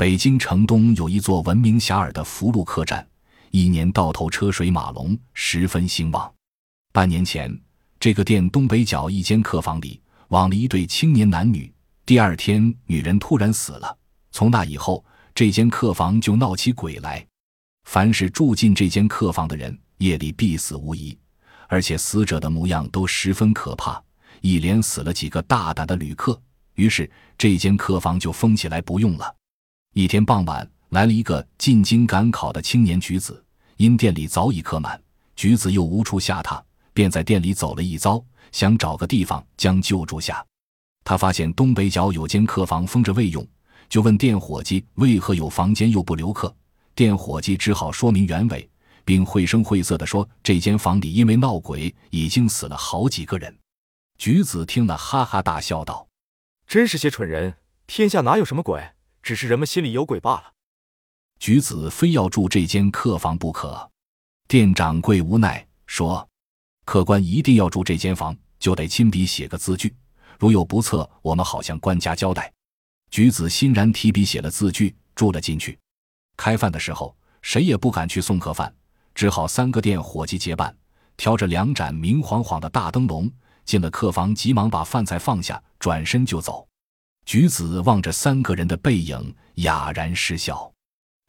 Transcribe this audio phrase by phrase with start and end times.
[0.00, 3.06] 北京城东有一座闻名遐迩的福禄客栈，
[3.50, 6.32] 一年到头车水马龙，十分兴旺。
[6.90, 7.54] 半年前，
[7.98, 11.70] 这个店东北角一间客房里，往了一对青年男女。
[12.06, 13.94] 第二天，女人突然死了。
[14.32, 17.22] 从那以后，这间客房就闹起鬼来。
[17.84, 21.14] 凡是住进这间客房的人，夜里必死无疑，
[21.68, 24.02] 而且死者的模样都十分可怕。
[24.40, 26.40] 一连死了几个大胆的旅客，
[26.76, 29.36] 于是这间客房就封起来不用了。
[29.92, 33.44] 一天傍晚，来了一个进京赶考的青年举子，
[33.76, 35.00] 因店里早已客满，
[35.34, 40.46] 举子又无处下榻，便在店里走了一遭，想找个地方将就住下。
[41.02, 43.44] 他发现东北角有间客房封着未用，
[43.88, 46.54] 就问店伙计为何有房间又不留客。
[46.94, 48.70] 店伙计只好说明原委，
[49.04, 53.52] 并绘声绘色地说这间房里因为闹鬼，已经死了好几个人。
[54.18, 56.06] 举子听了，哈哈大笑道
[56.68, 57.56] ：“真是些蠢人！
[57.88, 58.90] 天下哪有什么鬼，
[59.22, 60.52] 只是人们心里有鬼罢了。”
[61.38, 63.90] 举子非要住这间客房不可。
[64.46, 66.28] 店掌柜无奈说
[66.84, 69.94] ：“客官一定要住这间房，就得亲笔写个字据，
[70.38, 72.52] 如有不测，我们好向官家交代。”
[73.10, 75.78] 举子欣然提笔写了字据，住了进去。
[76.36, 78.74] 开饭的时候，谁也不敢去送客饭，
[79.14, 80.76] 只好三个店伙计结伴，
[81.16, 83.30] 挑着两盏明晃晃的大灯笼。
[83.64, 86.66] 进了客房，急忙把饭菜放下，转身就走。
[87.24, 90.70] 橘子望着三个人的背影，哑然失笑。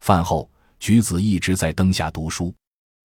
[0.00, 2.54] 饭后，橘子一直在灯下读书。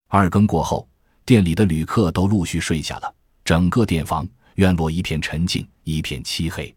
[0.08, 0.88] 二更过后，
[1.24, 6.74] 店里的旅客都陆续睡下了，整个店房院落一片沉静，一片漆黑。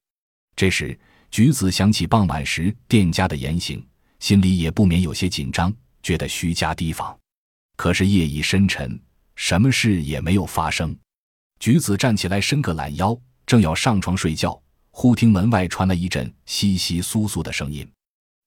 [0.56, 1.00] 这时，
[1.32, 3.86] 橘子想起傍晚时店家的言行，
[4.20, 5.74] 心里也不免有些紧张，
[6.04, 7.18] 觉得需加提防。
[7.78, 9.00] 可是夜已深沉，
[9.36, 10.94] 什么事也没有发生。
[11.60, 14.62] 橘子站起来，伸个懒腰，正要上床睡觉，
[15.02, 17.90] 忽听门外传来一阵窸窸窣窣的声音。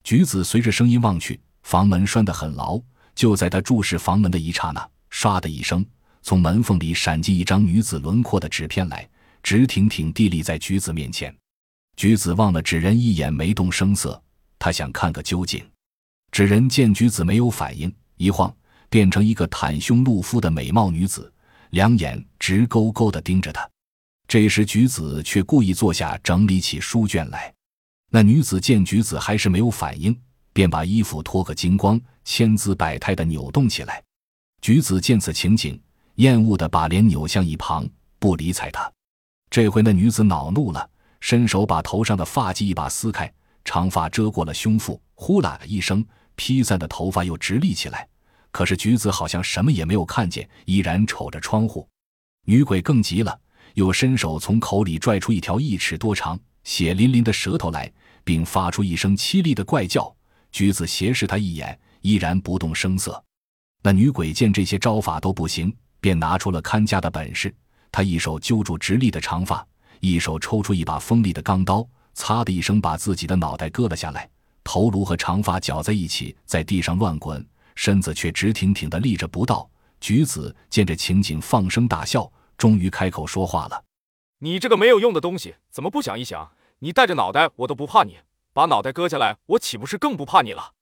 [0.05, 2.79] 橘子随着声音望去，房门拴得很牢。
[3.15, 5.83] 就在他注视房门的一刹那，唰的一声，
[6.21, 9.09] 从门缝里闪进一张女子轮廓的纸片来，
[9.43, 11.35] 直挺挺地立在橘子面前。
[11.97, 14.23] 橘子望了纸人一眼，没动声色。
[14.59, 15.65] 他想看个究竟。
[16.33, 18.55] 纸人见橘子没有反应，一晃
[18.91, 21.33] 变成一个袒胸露腹的美貌女子。
[21.71, 23.67] 两眼直勾勾地盯着他，
[24.27, 27.53] 这时橘子却故意坐下整理起书卷来。
[28.11, 30.19] 那女子见橘子还是没有反应，
[30.53, 34.03] 便把衣服脱个精光，千姿百态的扭动起来。
[34.61, 35.81] 橘子见此情景，
[36.17, 37.89] 厌恶的把脸扭向一旁，
[38.19, 38.91] 不理睬他。
[39.51, 40.89] 这回那女子恼怒了，
[41.21, 43.31] 伸手把头上的发髻一把撕开，
[43.65, 46.05] 长发遮过了胸腹，呼啦一声，
[46.37, 48.09] 披散的头发又直立起来。
[48.51, 51.89] 可是橘子好像什么也没有看见，依然瞅着窗户。
[52.45, 53.39] 女鬼更急了，
[53.75, 57.91] 又伸手从口里拽出一条一尺多长、血淋淋的舌头来，
[58.25, 60.15] 并发出一声凄厉的怪叫。
[60.51, 63.23] 橘子斜视他一眼，依然不动声色。
[63.83, 67.55] 那女鬼见这些招法都不行，便拿出了看家的本事。
[67.91, 69.67] 她一手揪住直立的长发，
[70.01, 74.29] 一手抽出一把锋利的钢刀，擦的一声把自己的脑袋割了下来，
[74.63, 77.45] 头颅和长发搅在一起，在地上乱滚。
[77.75, 79.69] 身子却直挺挺地立着不倒。
[79.99, 83.85] 橘子见这情景，放声大笑，终于开口说话了
[84.39, 86.53] ：“你这个没有用的东西，怎么不想一想？
[86.79, 88.15] 你带着脑袋，我都不怕你；
[88.53, 90.73] 把脑袋割下来，我岂不是更不怕你了？”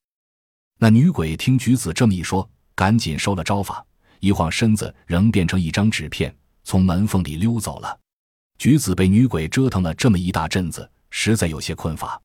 [0.79, 3.85] 那女鬼听橘子这么一说，赶紧收了招法，
[4.21, 7.99] 一晃身子仍变成一张纸片，从门缝里溜走了。
[8.59, 12.21] 橘子被女鬼折腾了这么一大阵子，实在有些困乏，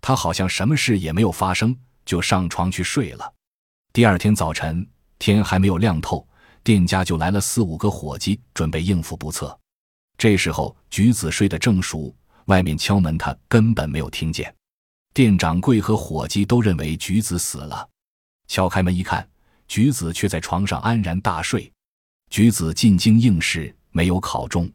[0.00, 3.32] 她好像什么事也没有发生，就上床去睡了。
[3.92, 4.84] 第二天早晨，
[5.18, 6.26] 天还没有亮透，
[6.64, 9.58] 店家就来了四五个伙计，准备应付不测。
[10.16, 12.14] 这时候，橘子睡得正熟，
[12.46, 14.54] 外面敲门，他根本没有听见。
[15.12, 17.88] 店掌柜和伙计都认为橘子死了，
[18.48, 19.28] 敲开门一看，
[19.66, 21.70] 橘子却在床上安然大睡。
[22.30, 24.70] 橘子进京应试没有考中，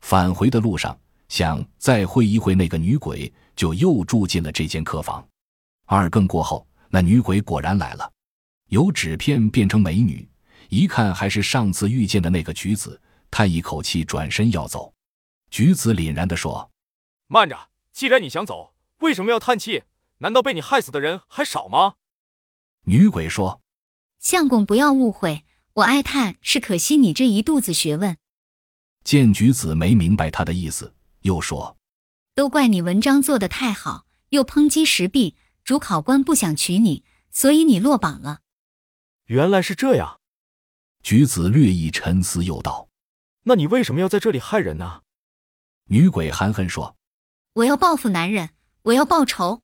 [0.00, 0.98] 返回的路上
[1.28, 5.24] 想再会一会那个女鬼，就又住进了这间客房。
[5.86, 8.12] 二更过后，那女鬼果然来了。
[8.68, 10.28] 由纸片变成美女，
[10.70, 14.94] 一看还是上次遇见的那个橘子，叹一口气，转身要走。
[15.50, 16.70] 橘子凛然地说
[17.26, 19.82] ：“慢着，既然你想走，为什么要叹气？
[20.18, 21.94] 难道被你害死的人还少吗？”
[22.86, 23.60] 女鬼说
[24.20, 25.44] ：“相公不要误会，
[25.74, 28.16] 我哀叹是可惜你这一肚子学问。”
[29.02, 31.76] 见橘子没明白他的意思，又说
[32.36, 35.34] ：“都怪你文章做得太好，又抨击时弊，
[35.64, 37.02] 主考官不想娶你，
[37.32, 38.42] 所以你落榜了。”
[39.26, 40.19] 原来是这样，
[41.02, 42.88] 橘子略一沉思，又道
[43.44, 45.00] ：“那你为什么要在这里害人呢？”
[45.88, 46.96] 女鬼含恨说
[47.54, 48.50] ：“我要报复男人，
[48.82, 49.62] 我要报仇。”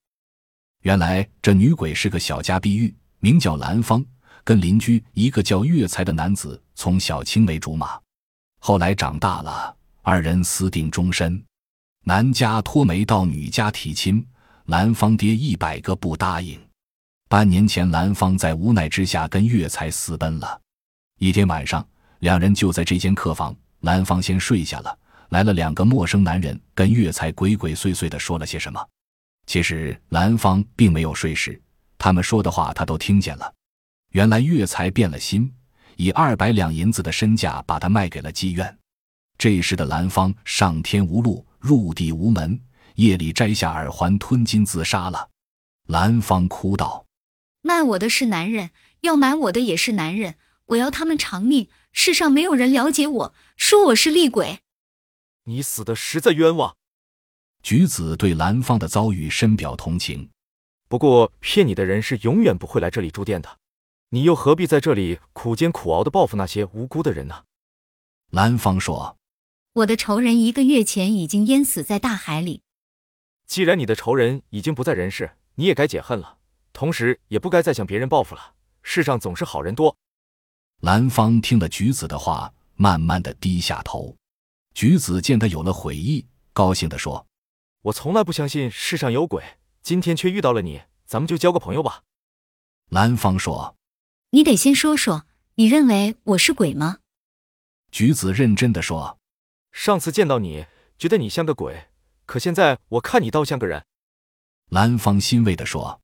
[0.83, 4.05] 原来这女鬼是个小家碧玉，名叫兰芳，
[4.45, 8.01] 跟邻居一个叫月才的男子从小青梅竹马，
[8.59, 11.43] 后来长大了，二人私定终身。
[12.05, 14.25] 男家托媒到女家提亲，
[14.67, 16.61] 兰芳爹一百个不答应。
[17.29, 20.61] 半年前，兰芳在无奈之下跟月才私奔了。
[21.19, 21.87] 一天晚上，
[22.19, 24.99] 两人就在这间客房，兰芳先睡下了。
[25.31, 28.87] 来了两个陌生男人，跟月才鬼鬼祟祟的说了些什么。
[29.47, 31.59] 其实兰芳并没有睡时，
[31.97, 33.51] 他们说的话他都听见了。
[34.13, 35.51] 原来月才变了心，
[35.97, 38.79] 以二百两银子的身价把他卖给了妓院。
[39.39, 42.61] 这时的兰芳上天无路，入地无门，
[42.97, 45.27] 夜里摘下耳环，吞金自杀了。
[45.87, 47.07] 兰芳哭道。
[47.63, 48.71] 卖我的是男人，
[49.01, 50.35] 要买我的也是男人。
[50.67, 51.69] 我要他们偿命。
[51.93, 54.61] 世上没有人了解我，说我是厉鬼。
[55.45, 56.77] 你死的实在冤枉。
[57.63, 60.31] 橘子对兰芳的遭遇深表同情。
[60.89, 63.59] 不过骗你的人是永远不会来这里住店的，
[64.11, 67.45] 你又何必在这里苦煎苦熬的报复那些无辜的人呢？
[68.31, 69.17] 兰芳说
[69.75, 72.63] ：“我的仇人一个月前已经淹死在大海里。
[73.47, 76.39] 既然你的仇人已经不在人世，你也该解恨了。”
[76.73, 78.55] 同时，也不该再向别人报复了。
[78.83, 79.97] 世上总是好人多。
[80.87, 84.17] 兰芳听了橘子的话，慢慢的低下头。
[84.73, 87.27] 橘子见他有了悔意，高兴的说
[87.83, 89.43] ：“我从来不相信世上有鬼，
[89.83, 92.05] 今天却遇到了你，咱们就交个朋友吧。”
[92.91, 93.77] 兰芳说
[94.31, 96.99] ：“你得先说说，你认为我是鬼吗？”
[97.91, 99.19] 橘子认真的说
[99.73, 100.67] ：“上次见到你，
[100.97, 101.89] 觉得你像个鬼，
[102.27, 103.85] 可现在我看你倒像个人。”
[104.71, 106.01] 兰芳欣慰的说。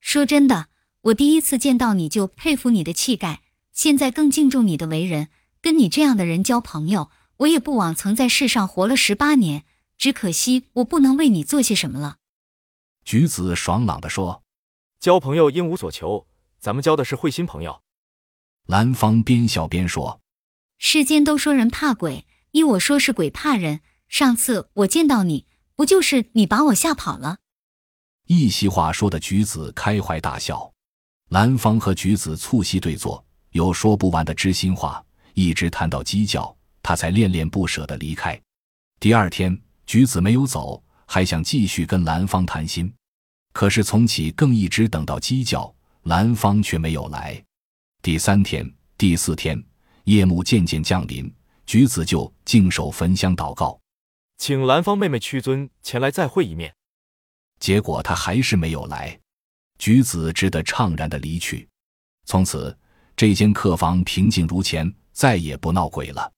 [0.00, 0.68] 说真的，
[1.00, 3.40] 我第一次见到你就佩服你的气概，
[3.78, 5.28] 现在更敬重你的为人。
[5.60, 9.64] 跟你这样的人交朋友，我也不枉曾在世上活了十八年。
[9.96, 12.16] 只可惜我不能为你做些什么了。
[13.04, 14.42] 橘子爽朗地说
[14.98, 16.26] ：“交朋友应无所求，
[16.58, 17.82] 咱们交的是会心朋友。”
[18.66, 20.20] 兰芳边笑边说
[20.78, 23.78] ：“世间都说人怕鬼，依我说是鬼怕人。
[24.08, 25.46] 上次我见到你，
[25.76, 27.38] 不就是你把我吓跑了？”
[28.26, 30.72] 一席话说的橘子开怀大笑，
[31.28, 35.04] 兰芳和橘子促膝对坐，有说不完的知心话，
[35.34, 38.40] 一直谈到鸡叫，他才恋恋不舍的离开。
[39.00, 42.92] 第二天，橘子没有走，还想继续跟兰芳谈心，
[43.52, 47.42] 可是从起更一直等到鸡叫，兰芳却没有来。
[48.02, 49.62] 第三天、第四天，
[50.04, 51.32] 夜幕渐渐降临，
[51.66, 53.80] 橘子就静守焚香祷告，
[54.36, 56.74] 请兰芳妹妹屈尊前来再会一面。
[57.58, 59.18] 结果他还是没有来，
[59.78, 61.68] 橘子只得怅然的离去。
[62.24, 62.76] 从此，
[63.18, 66.30] 这间客房平静如前，再也不闹鬼了。